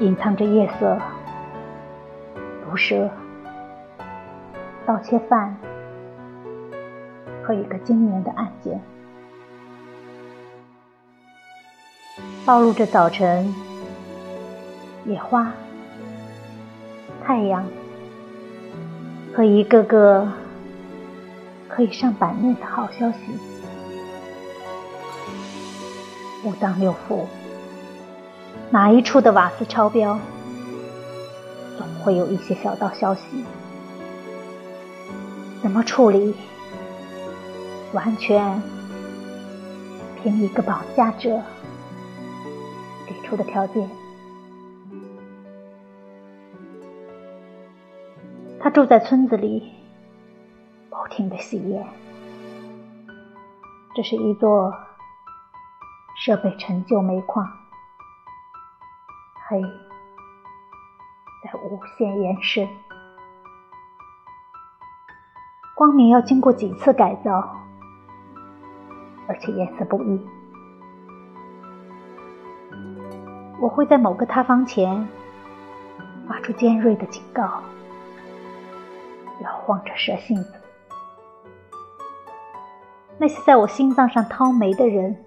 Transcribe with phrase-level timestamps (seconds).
[0.00, 1.00] 隐藏着夜色、
[2.64, 3.08] 毒蛇、
[4.84, 5.56] 盗窃犯
[7.44, 8.80] 和一个惊人的案件，
[12.44, 13.54] 暴露着早晨、
[15.04, 15.52] 野花、
[17.24, 17.64] 太阳
[19.32, 20.28] 和一个个
[21.68, 23.18] 可以上版面的好消息。
[26.44, 27.24] 五脏六腑。
[28.74, 30.18] 哪一处的瓦斯超标，
[31.78, 33.44] 总会有一些小道消息。
[35.62, 36.34] 怎么处理，
[37.92, 38.60] 完全
[40.20, 41.40] 凭一个绑架者
[43.06, 43.88] 给出的条件。
[48.58, 49.70] 他住在村子里，
[50.90, 51.86] 不停的吸烟。
[53.94, 54.74] 这是一座
[56.16, 57.48] 设备陈旧煤矿。
[59.46, 59.60] 黑，
[61.42, 62.66] 在无限延伸。
[65.74, 67.60] 光明要经过几次改造，
[69.28, 70.26] 而且颜色不一。
[73.60, 75.06] 我会在某个塌方前
[76.26, 77.62] 发出尖锐的警告，
[79.40, 80.54] 摇晃着蛇信子。
[83.18, 85.22] 那些在我心脏上掏煤的人，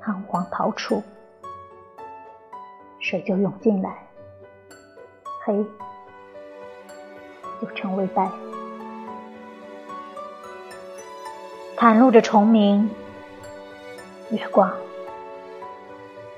[0.00, 1.02] 仓皇逃出。
[3.00, 4.06] 水就涌进来，
[5.44, 5.64] 黑
[7.60, 8.30] 就成为白，
[11.76, 12.90] 袒露着虫鸣、
[14.30, 14.70] 月光、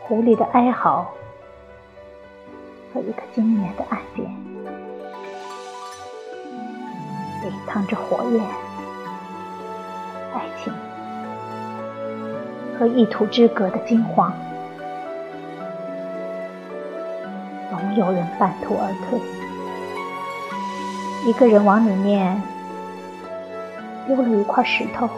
[0.00, 1.12] 狐狸的哀嚎
[2.94, 4.30] 和一个惊年的暗点，
[7.44, 8.44] 隐藏着火焰、
[10.34, 10.72] 爱情
[12.78, 14.32] 和一土之隔的金黄。
[17.70, 19.20] 总有人半途而退，
[21.24, 22.42] 一个人往里面
[24.06, 25.08] 丢了一块石头。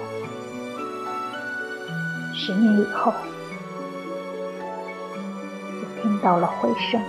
[2.35, 3.13] 十年以后，
[5.81, 7.01] 就听到了回声。